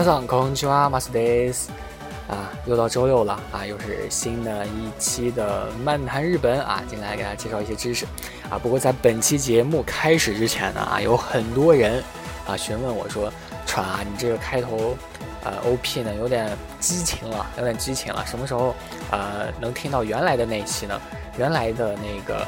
[0.00, 1.70] 皆さんこんにちは、マスです。
[2.28, 8.04] 啊，又到周六了啊，又是新的一期的漫谈日本啊，进来给大家介绍一些知识
[8.50, 8.58] 啊。
[8.58, 12.02] 不过在本期节目开始之前呢啊，有很多人
[12.46, 13.30] 啊询问我说，
[13.64, 14.96] 川啊，你这个开头
[15.44, 18.74] 呃 OP 呢有点激情了，有点激情了，什么时候
[19.12, 21.00] 呃能听到原来的那一期呢？
[21.38, 22.46] 原来的那个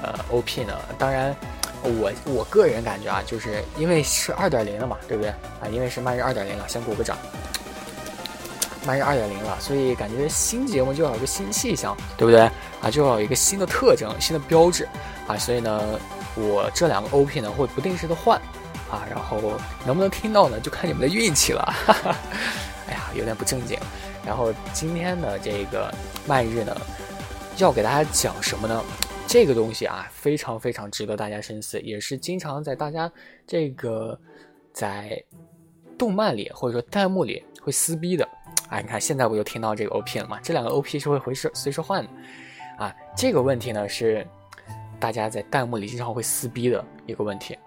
[0.00, 0.72] 呃 OP 呢？
[0.96, 1.34] 当然。
[1.83, 5.67] 我我个人感觉啊，就是因为是二点零了嘛，对不对啊？
[5.71, 7.17] 因为是漫日二点零了，先鼓个掌。
[8.85, 12.41] 漫日二点零了，所以感觉新节目就要有个新气象，对不对
[12.81, 12.91] 啊？
[12.91, 14.87] 就要有一个新的特征、新的标志
[15.25, 15.37] 啊。
[15.37, 15.99] 所以呢，
[16.35, 18.37] 我这两个 OP 呢会不定时的换
[18.91, 19.39] 啊，然后
[19.85, 21.73] 能不能听到呢，就看你们的运气了。
[21.85, 22.15] 哈 哈
[22.87, 23.79] 哎呀，有点不正经。
[24.25, 25.93] 然后今天的这个
[26.25, 26.75] 漫日呢，
[27.57, 28.83] 要给大家讲什么呢？
[29.33, 33.11] 这个东西啊，非常非常值得大家深思，也是经常在大家
[33.47, 34.15] 这个
[34.71, 35.19] 在
[35.97, 38.29] 动漫里或者说弹幕里会撕逼的。
[38.69, 40.39] 哎，你看现在不又听到这个 OP 了吗？
[40.43, 42.09] 这两个 OP 是会回时随时换的
[42.77, 42.95] 啊。
[43.17, 44.23] 这个问题呢是
[44.99, 47.57] 大家在弹幕里经常会撕逼的一个问题，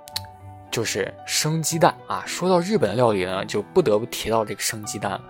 [0.71, 2.23] 就是生鸡蛋啊。
[2.25, 5.21] 说到日本的料理呢，就不得不提到这个生鸡蛋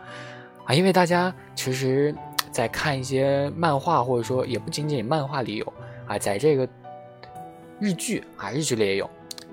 [0.67, 2.15] 啊，因为大家其实，
[2.53, 5.73] 在看一些漫画或者说也不仅仅漫画里有。
[6.07, 6.69] 啊，在这个
[7.81, 9.11] 日剧啊，日剧里也有，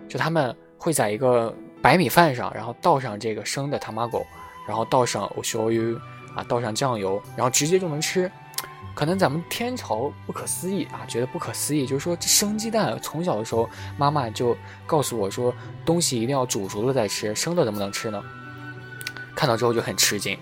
[0.08, 4.26] 就他们会在一个白米饭上，然后倒上这个生的汤马狗，
[4.68, 6.00] 然后倒上お醤油
[6.36, 8.32] 啊，倒上酱油，然后直接就能吃。
[8.96, 13.68] 可能咱们天朝不可思议啊，觉得不可思议，就是说这生鸡蛋，从小的时候
[13.98, 15.52] 妈妈就告诉我说，
[15.84, 18.24] 东西一定要煮熟了再吃，生的怎么能吃呢？
[19.36, 20.38] 看到之后就很吃惊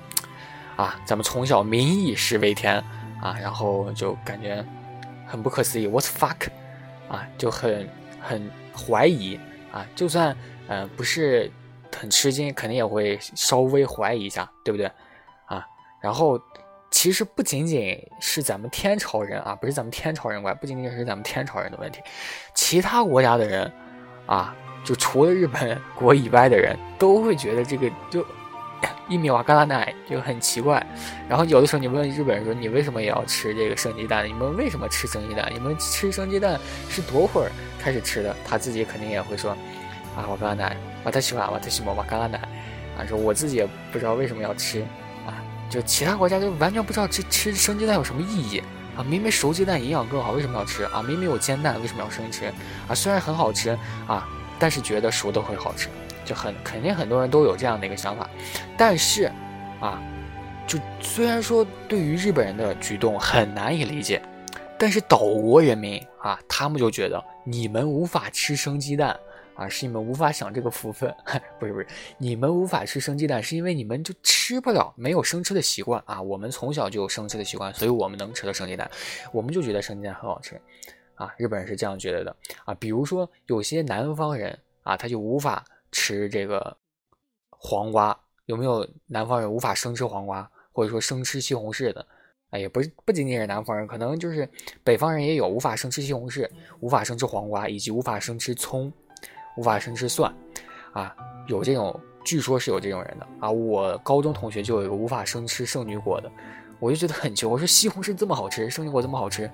[0.75, 2.75] 啊，咱们从小民以食为天
[3.21, 4.65] 啊，然后就感觉。
[5.31, 6.49] 很不可思议，what's fuck，
[7.07, 7.87] 啊，就很
[8.19, 9.39] 很怀疑
[9.71, 10.35] 啊，就算
[10.67, 11.49] 呃不是
[11.95, 14.91] 很吃惊，肯定也会稍微怀疑一下，对不对？
[15.45, 15.65] 啊，
[16.01, 16.37] 然后
[16.91, 22.01] 其实不仅仅是咱们天朝人啊，不是咱们天朝人怪，不仅仅是咱们天朝人的问题，
[22.53, 23.71] 其他国家的人
[24.25, 24.53] 啊，
[24.83, 28.25] 就除了日本国以外的人都会觉得这个就。
[29.07, 30.85] 一米瓦嘎拉奶就很奇怪，
[31.27, 34.25] 然后有的时候你问日本人说你为什么也要吃这个生鸡蛋？
[34.25, 35.51] 你们为什么吃生鸡蛋？
[35.53, 36.59] 你们吃生鸡蛋
[36.89, 38.35] 是多会儿开始吃的？
[38.47, 39.51] 他自己肯定也会说
[40.15, 42.37] 啊瓦嘎拉奶，瓦特西瓦瓦特西莫瓦嘎拉奶
[42.97, 44.81] 啊，说我自己也不知道为什么要吃
[45.25, 48.63] 啊，就其他国家就完全不知道吃吃生鸡蛋有什么意义
[48.95, 51.01] 啊，明明熟鸡蛋营养更好，为什么要吃啊？
[51.01, 52.45] 明明有煎蛋为什么要生吃
[52.87, 52.95] 啊？
[52.95, 53.77] 虽然很好吃
[54.07, 54.25] 啊，
[54.57, 55.89] 但是觉得熟的会好吃。
[56.23, 58.29] 就很肯定很多人都有这样的一个想法，
[58.77, 59.31] 但是，
[59.79, 60.01] 啊，
[60.67, 64.21] 就虽然说对于日本人的举动很难以理解，
[64.77, 69.19] 但是岛国人民啊，他们就觉得你们无法吃生鸡蛋
[69.55, 71.13] 啊，是你们无法享这个福分，
[71.59, 71.87] 不是不是，
[72.17, 76.21] 你们无法吃生鸡蛋是因为你们就吃不了，没有生吃的习惯啊。
[76.21, 78.89] 我们从小就有生吃的习惯，所以我们能吃到生鸡蛋，
[79.33, 80.59] 我们就觉得生鸡蛋很好吃
[81.15, 81.33] 啊。
[81.37, 82.73] 日本人是这样觉得的啊。
[82.75, 85.65] 比如说有些南方人啊，他就无法。
[85.91, 86.75] 吃这个
[87.49, 92.05] 黄瓜有没有南方人无法生吃黄瓜，或者说生吃西红柿的？
[92.49, 94.49] 哎，也不是不仅仅是南方人，可能就是
[94.83, 96.49] 北方人也有无法生吃西红柿、
[96.81, 98.91] 无法生吃黄瓜，以及无法生吃葱、
[99.55, 100.33] 无法生吃蒜
[100.91, 101.15] 啊。
[101.47, 103.49] 有这种，据说是有这种人的啊。
[103.49, 106.29] 我高中同学就有一个无法生吃圣女果的，
[106.79, 107.53] 我就觉得很奇怪。
[107.53, 109.49] 我说西红柿这么好吃，圣女果这么好吃，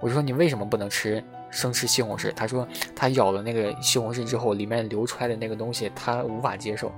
[0.00, 1.22] 我就说你为什么不能吃？
[1.50, 6.92] 生吃西红柿，他说他咬了那个西红柿之后，里面流出来的那个东西他无法接受。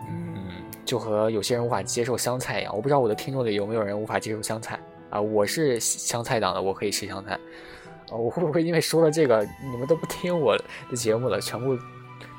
[0.00, 0.46] 嗯，
[0.84, 2.74] 就和有些人无法接受香菜一样。
[2.74, 4.78] 我不知道我的听众里有没有人无法接受香菜
[5.10, 5.20] 啊？
[5.20, 7.32] 我是香菜党的，我可以吃香菜。
[8.10, 10.56] 啊，我会不会因为说了这个，你们都不听我
[10.90, 11.78] 的节目了，全部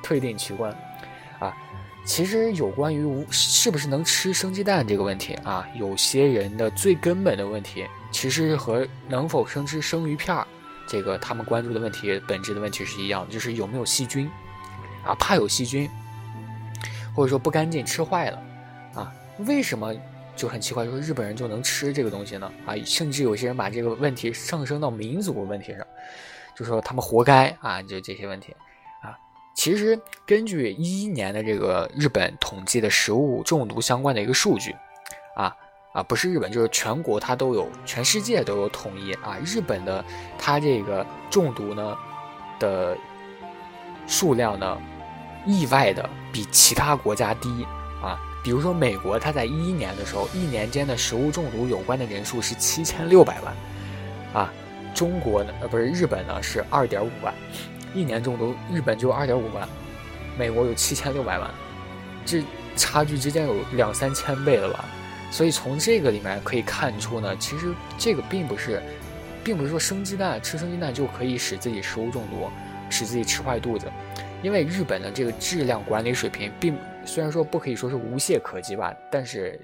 [0.03, 0.71] 退订取关？
[1.39, 1.55] 啊，
[2.05, 10.45] 其实有关于无是不是能吃生鸡蛋这个问题啊，有些人的最根本的问题，其实和能否生吃生鱼片儿。
[10.93, 14.29] 这个他们关注的问题，本质的问题是一样的，就是有没有细菌，
[15.03, 15.89] 啊，怕有细菌，
[17.15, 18.39] 或者说不干净吃坏了，
[18.93, 19.91] 啊，为什么
[20.35, 22.53] 就很奇怪，说日本人就能吃这个东西呢？
[22.67, 25.83] 啊，甚至有些人把这个问题上升到民族问题上，
[26.55, 28.55] 就说他们活该啊，就这些问题，
[29.01, 29.17] 啊，
[29.55, 34.75] 其实根据一一年的这个日本统计的食物中毒相关的一个数据，
[35.35, 35.57] 啊。
[35.93, 39.37] 啊，不是日本，就是全国，它都有，全世界都有统一啊。
[39.45, 40.03] 日本的
[40.39, 41.95] 它这个中毒呢
[42.59, 42.97] 的
[44.07, 44.81] 数量呢，
[45.45, 47.65] 意外的比其他国家低
[48.01, 48.19] 啊。
[48.43, 53.55] 比如说美国，它在一一年的时候，一年间的食物中毒有关的人数是七千六百万
[54.33, 54.51] 啊。
[54.95, 57.31] 中国呢，呃，不是日本呢，是二点五万，
[57.93, 59.69] 一年中毒，日本就二点五万，
[60.39, 61.51] 美国有七千六百万，
[62.25, 62.43] 这
[62.75, 64.85] 差距之间有两三千倍了吧？
[65.33, 68.79] 所以从这个里面可以看出呢，其实这个并不是，
[69.43, 72.47] 并不是说生鸡蛋吃生鸡蛋就可以使自己食物中毒，
[72.87, 73.91] 使自己吃坏肚子。
[74.43, 79.59] 因为日本的这个质量管理水平，并虽然说不可以说是无懈可击吧，但是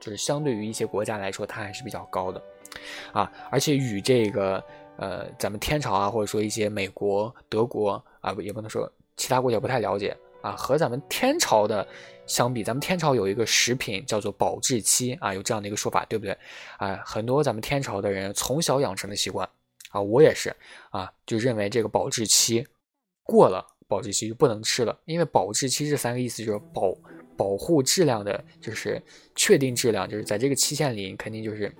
[0.00, 2.42] 就是相对于一些国家来说，它还是比较高的，
[3.12, 4.60] 啊，而且与这个
[4.96, 11.86] 呃咱们天朝啊，或者说一些美国、德国啊，也不能说其他国家不太了解啊，和咱们天朝的
[12.26, 16.36] 相比，咱们天朝有一个食品叫做保质期啊，有这样的一个说法，对不对？
[16.76, 19.48] 啊，很多咱们天朝的人从小养成的习惯
[19.90, 20.54] 啊，我也是
[20.90, 22.66] 啊，就认为这个保质期
[23.22, 23.66] 过了。
[23.86, 26.96] 保质期就不能吃了，因为保质期这三个意思就是保
[27.36, 29.00] 保护质量的，就是
[29.36, 31.70] 确定质量，就是在这个期限里肯定就是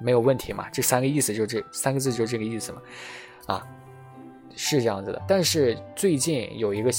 [0.00, 0.68] 没有问题嘛。
[0.70, 2.82] 这三个意思就这三个字就是这个意思嘛，
[3.46, 3.66] 啊，
[4.56, 5.22] 是这样子的。
[5.28, 6.90] 但是最近有一个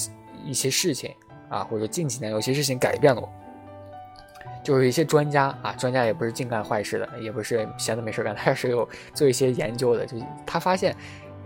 [0.46, 1.14] 一些事情
[1.50, 3.30] 啊，或者近几年有些事情改变了我，
[4.64, 10.96] 就是一些专家啊，专家也不是净干坏事的，也不是闲的没事干，他是有做一些研究的，就他发现。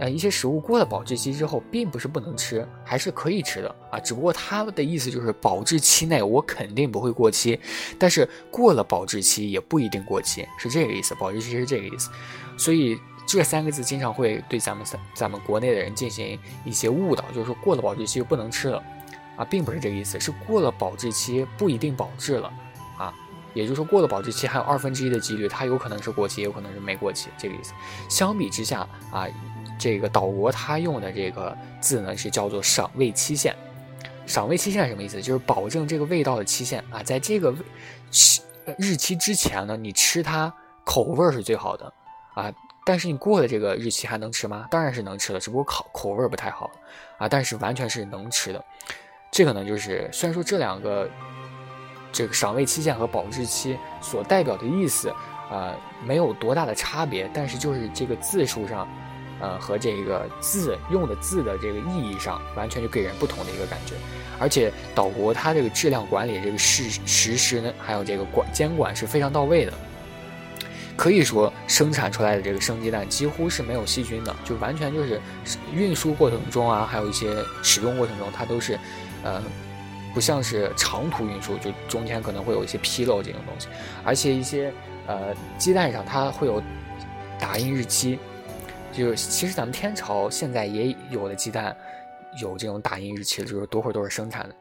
[0.01, 3.99] 呃，一些食物过了保质期之后，并不是不能吃，还是可以吃的啊。
[3.99, 7.59] 只不过他的意思就是，保质期内我肯定不会过期，
[7.99, 11.13] 但是过了保质期也不一定过期，是这个意思。
[11.15, 12.09] 保质期是这个意思，
[12.57, 12.97] 所以
[13.31, 18.83] 这三个字经常会对咱们咱咱们国内的人进行一些误导，就是说过了保质期就不能吃了
[19.37, 22.51] 啊，并不是这个意思，是过了保质期不一定保质了
[22.97, 23.13] 啊。
[23.53, 27.71] 也就是说，过了保质期还有二分之一的几率，它有可能是过期，也有可能是没过期，这个意思。
[28.09, 29.27] 相比之下啊。
[29.77, 33.55] 这个岛国它用的这个字呢是叫做赏味期限，
[34.25, 35.21] 赏味期限什么意思？
[35.21, 37.55] 就是保证这个味道的期限啊，在这个
[38.11, 38.41] 期
[38.77, 40.53] 日期之前呢，你吃它
[40.83, 41.93] 口味是最好的
[42.33, 42.51] 啊。
[42.85, 44.67] 但是你过了这个日期还能吃吗？
[44.71, 46.69] 当然是能吃的，只不过口口味不太好
[47.17, 47.27] 啊。
[47.27, 48.63] 但是完全是能吃的。
[49.31, 51.09] 这个呢，就是虽然说这两个
[52.11, 55.09] 这个赏味期限和保质期所代表的意思
[55.49, 58.87] 啊没有多大的差别，但是就是这个字数上。
[59.41, 63.95] 呃，和这个字用的字的这个意义上，完全就给人不同的一个感觉。
[64.37, 69.71] 而且岛国它这个质量管理这个实实施呢，还有这个管监管是非常到位的。
[70.99, 75.21] 可以说生产出来的这个生鸡蛋几乎是没有细菌的，就完全就是
[75.73, 78.77] 运输过程中啊，还有一些使用过程中，它都是，
[79.23, 79.41] 呃，
[80.13, 83.69] 不像是长途运输，就中间可能会有一些纰漏这种东西。
[84.03, 84.73] 而且一些
[85.07, 86.61] 呃鸡蛋上它会有
[87.39, 88.19] 打印日期。
[88.91, 91.73] 就其实咱们天朝现在也有的鸡蛋
[92.41, 94.55] 有这种打印日期，就是多会儿都是生产的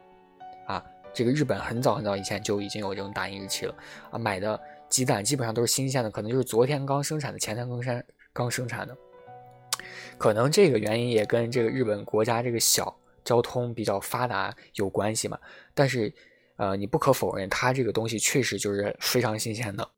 [0.68, 0.84] 啊。
[1.12, 3.74] 这个日本很早很早以前就已经有这种打印日期了
[4.12, 4.16] 啊。
[4.16, 8.96] 买的鸡蛋基本上都是新鲜的，可能就是昨天刚生产的，前天刚生刚生产的。
[10.16, 15.38] 可能这个原因也跟这个日本国家这个小，交通比较发达有关系嘛。
[15.74, 16.12] 但是
[16.56, 19.88] 呃，你不可否认，它这个东西确实就是非常新鲜的，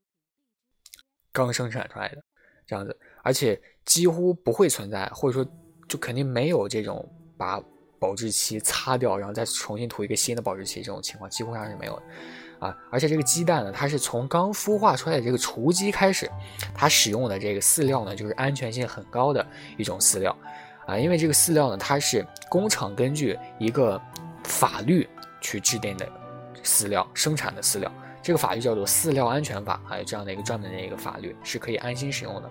[1.33, 2.23] 刚生产出来的
[2.67, 2.95] 这样子。
[3.23, 5.51] 而且几乎不会存在，或者说
[5.89, 7.09] 就肯定没有这种
[7.39, 7.63] 把
[7.99, 12.03] 保质期擦掉，然后再重新涂一个新的保质期这种情况，几乎上是没有
[12.61, 12.76] 啊。
[12.90, 16.31] 而且这个鸡蛋呢，它是从刚孵化出来的这个雏鸡开始，
[16.73, 19.45] 它使用的这个饲料呢，就是安全性很高的
[19.76, 20.37] 一种饲料
[20.87, 20.97] 啊。
[20.97, 24.00] 因为这个饲料呢，它是工厂根据一个
[24.45, 25.09] 法律
[25.40, 26.09] 去制定的
[26.62, 27.90] 饲料生产的饲料，
[28.23, 32.50] 这个法律叫做饲料安全法，还有这样的一个专门的一个法律，是可以安心使用的。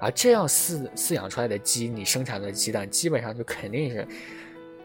[0.00, 4.06] 啊，这样饲饲养出来的鸡，你生产的鸡蛋基本上就肯定是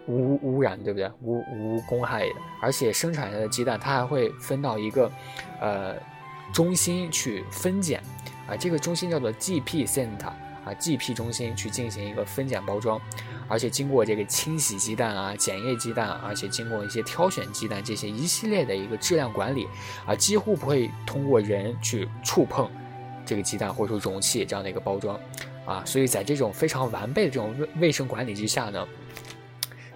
[0.10, 1.10] 无污染，对不对？
[1.22, 5.12] 无无公害的，而且生产出来的鸡蛋，它还会分到一个
[5.62, 5.96] 呃
[6.52, 8.02] 中心去分拣，
[8.48, 10.26] 啊，这个中心叫做 GP Center，
[10.66, 13.00] 啊，GP 中心去进行一个分拣包装，
[13.48, 19.68] 而且经过这个清洗鸡蛋啊、检验鸡蛋，而且经过一些挑选鸡蛋这些一系列的一个质量管理，
[20.06, 22.70] 啊，几乎不会通过人去触碰。
[23.26, 25.20] 这个鸡蛋或者说容器这样的一个包装，
[25.64, 28.84] 啊，所以在这种非常完备的这种卫卫生管理之下呢，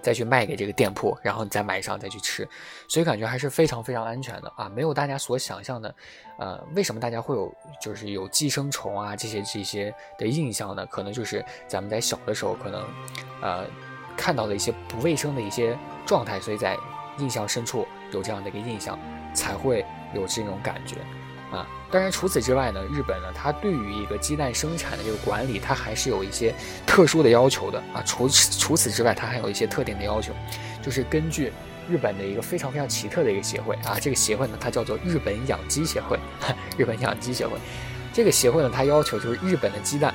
[0.04, 2.46] 再去卖给这个店铺，然后你再买上再去吃，
[2.86, 5.94] 所以感觉还是非常非常安全的啊，没有大家所想象的，
[6.38, 10.84] 呃，为什么大家会有就是有寄生虫啊这些这些的印象呢？
[10.86, 12.86] 可能就是咱们在小的时候可能，
[13.40, 13.64] 呃，
[14.14, 16.76] 看到的一些不卫生的一些状态，所以在
[17.16, 18.98] 印象深处有这样的一个印象，
[19.32, 19.82] 才会
[20.12, 20.96] 有这种感觉。
[21.54, 26.52] 啊，当然除此之外呢，日本呢，它对于一个鸡蛋生产的这个管理，它还是有一些
[26.86, 28.02] 特殊的要求的啊。
[28.04, 30.32] 除此除此之外，它还有一些特定的要求，
[30.82, 31.52] 就是根据
[31.88, 36.18] 日本的一个非常非常奇特的一个协会啊，这个协会呢，它叫做日本养鸡协会。
[36.76, 37.56] 日本养鸡协会，
[38.12, 40.12] 这个协会呢，它要求就是日本的鸡蛋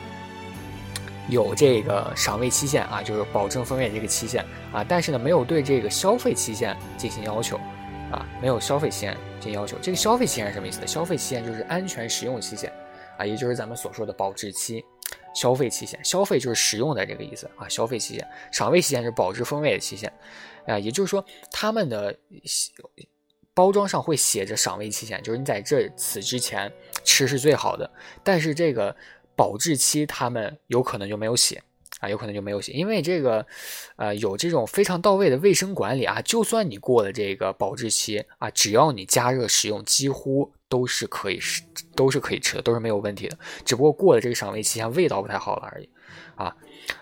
[1.29, 4.43] 有这个赏味期限啊，就是保证风味这个期限
[4.73, 7.57] 啊，但是呢，没有对这个消费期限进行要求。
[8.11, 9.77] 啊，没有消费期限这要求。
[9.81, 10.87] 这个消费期限是什么意思呢？
[10.87, 12.71] 消费期限就是安全使用期限
[13.17, 14.83] 啊，也就是咱们所说的保质期。
[15.35, 17.69] 消费期限，消费就是使用的这个意思啊。
[17.69, 20.11] 消费期限，赏味期限是保质风味的期限
[20.65, 20.77] 啊。
[20.77, 22.15] 也就是说，他们的
[23.53, 26.71] 包装上会写着赏味期限，就是你在这此之前
[27.03, 27.89] 吃是最好的。
[28.23, 28.95] 但是这个
[29.35, 31.61] 保质期，他们有可能就没有写。
[31.99, 33.45] 啊，有可能就没有写，因为这个，
[33.97, 41.61] 呃，有这种非常到位的卫生管理啊，就算你过了这个保质期啊，只要你加热使用，几乎都是可以吃，
[41.95, 43.37] 都是可以吃的，都是没有问题的。
[43.65, 45.89] 只不过过了这个赏味期限，味道不太好了而已。
[46.35, 46.55] 啊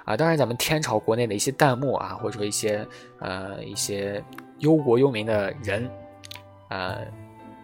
[0.04, 2.86] 啊，当然咱们天朝国内的一些弹幕啊，或者说一些
[3.20, 4.24] 呃一些
[4.60, 5.88] 忧国忧民的人，
[6.70, 7.06] 呃，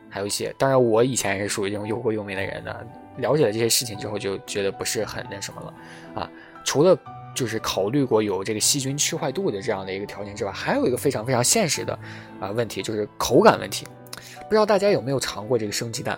[0.07, 2.87] 还有一些，当然我以前也是属于这种忧国忧民的人的，
[3.17, 5.73] 了解了这些事情之后，就觉得不是很那什么了
[6.21, 6.29] 啊，
[6.63, 6.95] 除了。
[7.33, 11.97] 就是考虑过有这个细菌去坏度的这样的一个条件之外，还有一个非常非常现实的
[12.39, 13.87] 啊问题，就是口感问题。
[14.43, 16.17] 不知道大家有没有尝过这个生鸡蛋？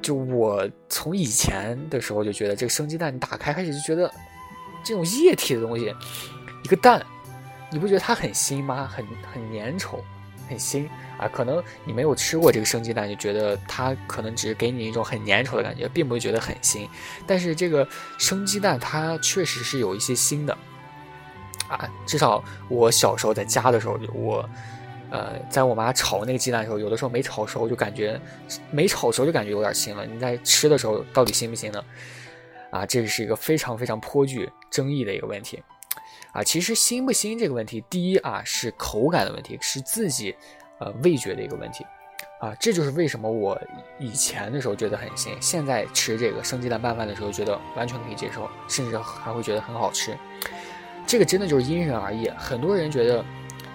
[0.00, 4.10] 就我从以前的时候就觉得，这个生鸡蛋你打开开始就觉得
[4.84, 5.94] 这种液体的东西，
[6.64, 7.04] 一个蛋，
[7.70, 8.86] 你不觉得它很腥吗？
[8.86, 9.98] 很很粘稠，
[10.48, 10.88] 很腥。
[11.18, 16.88] 啊，可能你没有吃过这个生鸡蛋，就觉得它可能只是给你一种很粘稠的感觉，并不会觉得很腥。
[17.26, 17.84] 但是这个
[18.18, 20.56] 生鸡蛋它确实是有一些腥的，
[21.68, 24.48] 啊，至少我小时候在家的时候，我，
[25.10, 28.20] 呃，在我妈炒那个鸡蛋的时候，有的时候没炒熟就感觉
[28.70, 30.06] 没炒熟就感觉有点腥了。
[30.06, 31.84] 你在吃的时候到底腥不腥呢？
[32.70, 35.60] 啊，这是一个非常非常颇具争议的一个问题。
[36.38, 40.34] 啊，其实腥不腥这个问题，第一啊是口感的问题，是自己。
[40.80, 41.84] 呃，味觉的一个问题，
[42.38, 43.60] 啊，这就是为什么我
[43.98, 50.16] 以前的时候觉得很腥，现在吃这个生鸡蛋拌饭的时候觉得完全可以接受，甚至还会觉得很好吃。
[51.04, 53.24] 这个真的就是因人而异，很多人觉得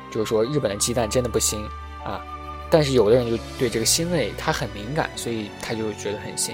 [0.10, 1.62] 就是说日本的鸡蛋真的不腥
[2.05, 2.24] 啊，
[2.72, 6.51] 但是有的人就对这个腥味他很敏感，所以他就觉得很腥，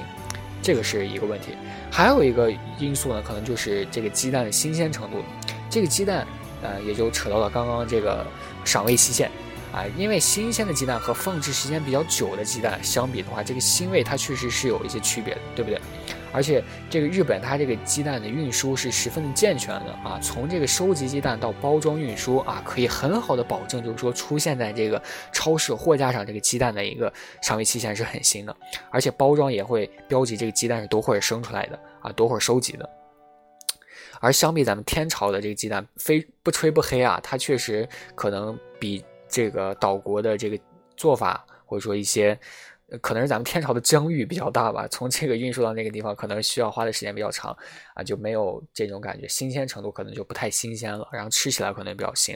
[0.63, 1.54] 这个是一个问题。
[1.92, 5.24] 还有一个因素呢，可能就是这个鸡蛋的新鲜程度，
[5.70, 6.26] 这个鸡蛋
[6.62, 8.26] 呃也就扯到了刚刚这个
[8.66, 9.30] 赏味期限。
[9.72, 15.80] 啊，因为新鲜的鸡蛋和放置时间比较久的鸡蛋相比的话，这个腥味它确实是有一些区别的，对不对？
[16.34, 25.00] 而且这个日本它这个鸡蛋的运输是十分的健全的啊，从这个收集鸡蛋到包装运输啊，可以很好的保证，就是说出现在这个
[25.32, 28.56] 超市货架上这个鸡蛋的一个赏味期限是很新的，
[28.90, 32.90] 而且包装也会标记这个鸡蛋是多会儿生出来的啊，多会儿收集的。
[34.20, 39.04] 而相比咱们天朝的这个鸡蛋，非不吹不黑啊，它确实可能比。
[39.32, 40.60] 这个岛国的这个
[40.98, 42.36] 做法，或者说一些，
[43.00, 47.56] 可能是咱们天朝的疆域比较大吧，从这个运输到那个地方，可能需要花的时间比较长
[47.94, 52.36] 啊，就没有这种感觉，新鲜程度可能就不太新鲜了，然后吃起来可能比较腥。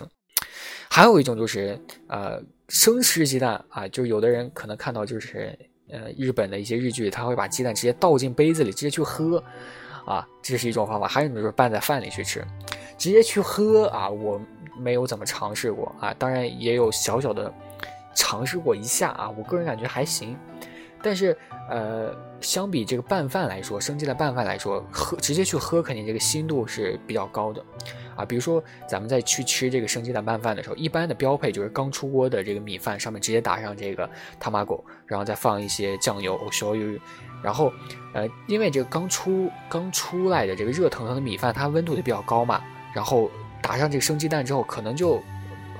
[0.87, 5.57] 还有一种就是，呃，生吃鸡蛋啊，就有的人可能看到就是，
[5.89, 9.43] 呃，日本的一些日剧，他会把鸡蛋直接倒进杯子里，直接去喝，
[10.05, 11.07] 啊，这是一种方法。
[11.07, 12.45] 还有呢就是拌在饭里去吃，
[12.97, 14.39] 直接去喝啊，我。
[14.75, 17.53] 没有怎么尝试过啊，当然也有小小的
[18.15, 20.35] 尝试过一下啊，我个人感觉还行，
[20.99, 21.37] 但是
[21.69, 27.63] 呃，相比这个拌饭来说，生鸡蛋拌饭来说，喝直接去喝肯定这个腥度是比较高的
[28.15, 28.25] 啊。
[28.25, 36.99] 比如说咱们在去吃这个生鸡蛋拌饭的时候，一般的标配就是刚出锅的这个米饭上面直接打上这个他妈狗，然后再放一些酱油、烧油，
[37.43, 37.71] 然后
[38.13, 42.61] 呃，因为这个刚出刚出来的这个热腾腾的米饭，它温度也比较高嘛，
[42.93, 43.29] 然后。
[43.65, 45.23] 打上这个生鸡蛋之后，可能就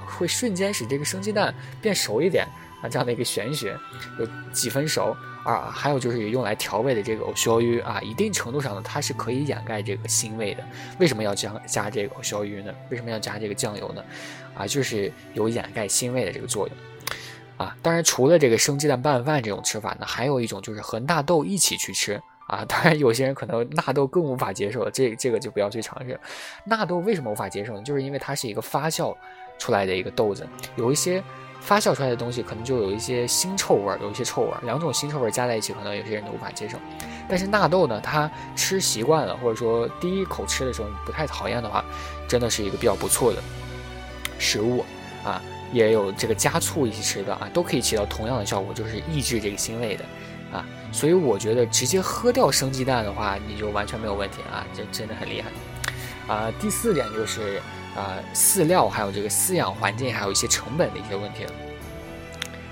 [0.08, 2.48] 会瞬间使这个生鸡蛋变熟一点
[2.82, 3.78] 啊，这样的一个玄学，
[4.18, 5.14] 有几分熟
[5.44, 5.72] 啊。
[5.74, 10.64] 还有就是用来调味的这个烧油啊，一定程度上呢，它是可以掩盖这个腥味的。
[11.00, 12.74] 为什么要加加这个烧油呢？
[12.90, 14.04] 为什么要加这个酱油呢？
[14.56, 16.78] 啊，就是有掩盖腥味的这个作用
[17.58, 17.76] 啊。
[17.82, 22.22] 当然，除了这个生鸡蛋拌饭这种吃法呢，还有一种就是和纳豆一起去吃。
[22.46, 26.20] 啊，当然有些人可能纳豆更无法接受，这这个就不要去尝试。
[26.66, 27.82] 纳豆为什么无法接受呢？
[27.84, 29.16] 就是因为它是一个发酵
[29.58, 30.46] 出来的一个豆子，
[30.76, 31.24] 有一些
[31.64, 36.78] 发酵出来的东西可能就有一些腥臭味儿，有一些臭味儿，两种腥臭味儿加在一起，可能有些人都无法接受。
[37.28, 41.84] 但是纳豆呢，它吃习惯了，或者说第一口吃的时候不太讨厌的话，
[42.28, 43.42] 真的是一个比较不错的
[44.38, 44.84] 食物
[45.24, 45.42] 啊。
[45.72, 50.06] 也有这个加醋一起吃的啊，都可以起到同样的效果，就是抑制这个腥味的。
[50.52, 55.50] 啊，所以我觉得直接喝掉生鸡蛋的话，你就完全没有问题啊，这真的很厉害。
[56.32, 57.60] 啊，第四点就是
[57.96, 61.52] 啊，饲料还有这个饲养环境，还有一些成本的一些问题了。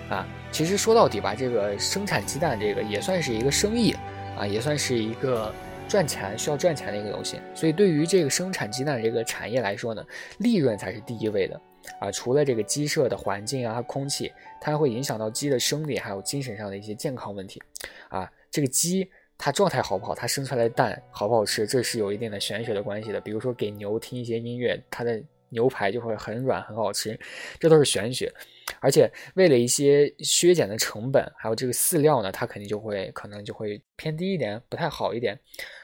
[0.09, 3.95] 啊，其实说到底吧，这个生产鸡蛋这个也算是一个生意
[4.37, 5.53] 啊，也算是一个
[5.87, 7.39] 赚钱需要赚钱的一个东西。
[7.55, 10.03] 所以对于这个生产鸡蛋这个产业来说呢，
[10.39, 11.61] 利润才是第一位的
[11.99, 17.61] 啊，除了这个鸡舍的环境啊、空气，它会影响到鸡的生理还有精神上的一些健康问题。
[18.09, 19.09] 啊，这个鸡
[19.43, 23.19] 它状态好不好，它生出来的蛋好不好吃，这是有一定的玄学的关系的。
[23.19, 25.19] 比如说给牛听一些音乐，它的
[25.49, 27.19] 牛排就会很软很好吃，
[27.59, 28.31] 这都是玄学。
[28.79, 35.39] 而且为了一些削减的成本，还有这个饲料呢，它肯定就会可能就会偏低一点，不太好一点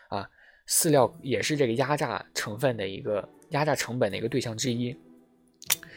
[0.10, 0.30] 啊。
[0.68, 4.96] 饲料也是这个压榨成分的一个压榨成本的一个对象之一，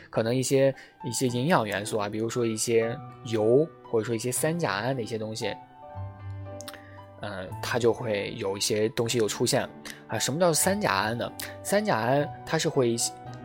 [0.08, 0.74] 可能一些
[1.04, 5.54] 一些营养元素啊，比如说一些油或者说一些三甲胺的一些东西，
[7.22, 9.68] 嗯，它就会有一些东西又出现
[10.08, 10.18] 啊。
[10.18, 11.32] 什么叫三甲胺呢？
[11.62, 12.96] 三甲胺它是会，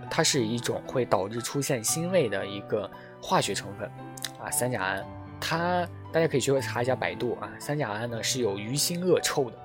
[0.09, 2.89] 它是一种会导致出现腥味的一个。
[3.21, 3.89] 化学成分
[4.39, 5.03] 啊，三甲胺，
[5.41, 7.49] 它大家可以去查一下百度啊。
[7.57, 9.57] 三甲胺呢是有鱼腥恶臭的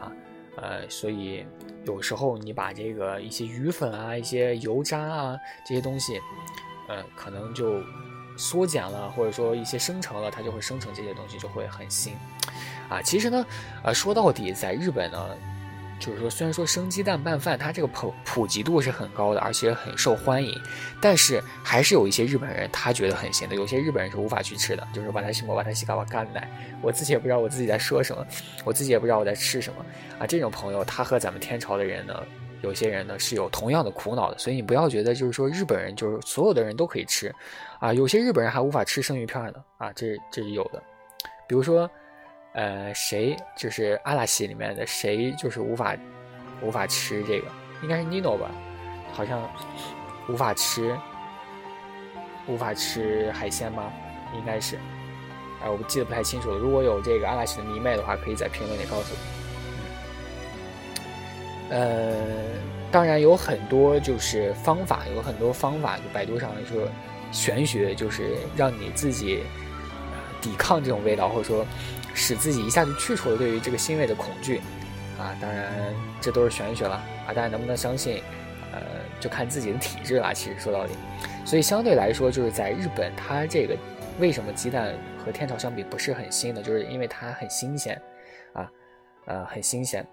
[0.00, 0.12] 啊，
[0.54, 1.44] 呃，所以
[1.84, 6.20] 有时候你把这个一些鱼粉啊、一些油渣啊这些东西，
[6.86, 7.82] 呃，可能就
[8.36, 12.10] 缩减了，或者说一些生成了，它就会生成这些东西，就会很腥
[12.92, 13.02] 啊。
[13.02, 13.46] 其实呢，
[13.84, 15.18] 呃，说到底，在日本呢。
[16.02, 20.60] 就是说，虽然说生鸡蛋拌饭它这个普普及度是很高的，而且很受欢迎，
[21.00, 24.84] 但是还是有一些日本人他觉得很咸的，有些日本人是无法去吃的。
[24.92, 26.50] 就是把它西摩把它西嘎巴干奶，
[26.82, 28.26] 我自己也不知道我自己在说什么，
[28.64, 29.86] 我自己也不知道我在吃什么
[30.18, 30.26] 啊。
[30.26, 32.20] 这种朋友他和咱们天朝的人呢，
[32.62, 37.32] 有些人呢是有同样的苦恼的，所以你不要觉得就是说日本人就是所有的人都可以吃
[37.78, 40.82] 啊，有些日本人还无法吃生鱼片呢啊，这这是有的，
[41.46, 41.88] 比如说。
[42.54, 45.96] 呃，谁就是阿拉西里面的谁就是无法
[46.60, 47.48] 无法吃这个，
[47.82, 48.50] 应该是尼诺吧？
[49.10, 49.50] 好像
[50.28, 50.94] 无法吃
[52.46, 53.90] 无法吃海鲜吗？
[54.34, 54.76] 应该是，
[55.62, 56.58] 哎，我记得不太清楚了。
[56.58, 59.18] 如果有这个阿拉西的迷妹的话，可以在评论里告诉我。
[61.74, 62.14] 呃，
[62.90, 66.86] 当然有很多就是方法，有很多方法，就百度上说
[67.30, 69.42] 玄学，就是让你自己
[70.38, 71.64] 抵抗这种味道，或者说。
[72.14, 74.60] 使自己一下就去除了对于这个腥味的恐惧，
[75.18, 76.94] 啊，当然这都是玄学了
[77.26, 78.22] 啊，大家能不能相信，
[78.72, 78.80] 呃，
[79.20, 80.32] 就看自己的体质了。
[80.34, 80.94] 其实说到底，
[81.44, 83.76] 所以相对来说，就是在日本，它这个
[84.18, 84.94] 为什么鸡蛋
[85.24, 88.00] 和天朝相比不是很新的，就是因为它很新鲜，
[88.52, 88.70] 啊，
[89.26, 90.06] 呃，很新鲜。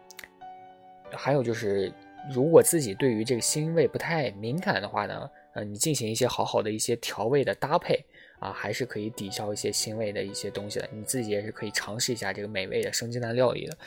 [1.12, 1.92] 还有就是，
[2.32, 8.06] 如果自己对于这个腥味不太敏感的话呢，呃，你进行一些好好的一些调味的搭配。
[8.40, 10.90] 啊，还是可以抵消一些腥味的一些东西的。
[10.92, 13.78] 你自己也是可以尝试一下这个美味的生鸡蛋料理的。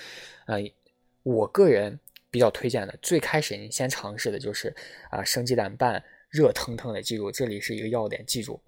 [0.46, 0.58] 呃，
[1.22, 1.98] 我个人
[2.30, 4.74] 比较推荐的，最开始你先尝试的就是
[5.10, 8.60] 啊，生鸡蛋拌热腾腾的，记住这里是一个要点，记住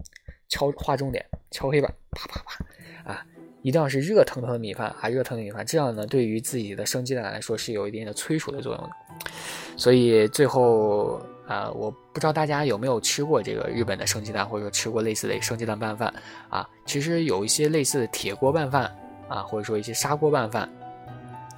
[0.49, 2.65] 敲划重点，敲黑板，啪啪啪
[3.11, 3.25] 啊，
[3.61, 8.89] 一定要是热腾腾的米饭啊，热腾腾米饭，这样呢，对于自己的生鸡蛋来说是有一定的催熟的作用的。
[9.77, 11.25] 所以最后。
[11.47, 16.11] 啊，我不知道大家有没有吃过这个日本的生鸡蛋，或者说吃过类似的生鸡蛋拌饭
[16.49, 16.67] 啊？
[16.85, 18.91] 其实有一些类似的铁锅拌饭
[19.27, 20.67] 啊，或者说一些砂锅拌饭，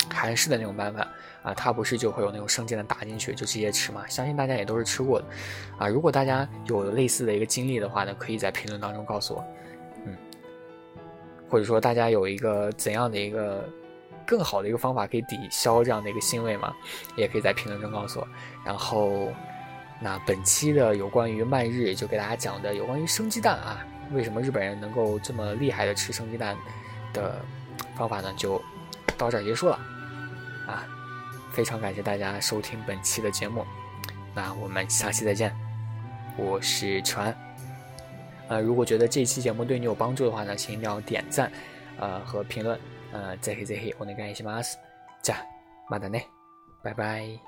[0.10, 1.08] 韩式的那种拌饭
[1.42, 4.06] 啊，它不是就会有那种生鸡蛋打进去就直接吃吗？
[4.10, 5.26] 相信大家也都是吃过的
[5.78, 5.88] 啊。
[5.88, 9.46] 如果大家有类似的一个经历的话呢，可以在评论当中告诉我，
[10.06, 10.18] 嗯，
[11.50, 13.64] 或者说大家有一个怎样的一个
[14.26, 16.76] 更好的一个方法可以抵消这样的一个腥味吗？
[17.16, 18.28] 也可以在评论中告诉我，
[18.66, 19.30] 然后。
[20.00, 26.56] 那本期的有关于慢日就给大家讲的有关于生鸡蛋啊，为什么日本人能够这么厉害的吃生鸡蛋
[27.14, 27.44] 的
[27.96, 28.32] 方法呢？
[28.38, 28.62] 就
[29.18, 29.80] 到这儿结束了
[30.68, 30.86] 啊！
[31.52, 33.66] 非常感谢大家收听本期的节目，
[34.36, 35.52] 那我们下期再见，
[36.38, 37.36] 我是船。
[38.48, 41.52] 呃，如果觉得这期节目对你有帮助的话呢，请一定要点赞，
[41.98, 42.80] 呃和评论，
[43.12, 44.78] 呃再黑再黑，我那个爱西马斯，
[45.24, 45.36] 加
[45.90, 46.24] 马达内，
[46.84, 47.47] 拜拜。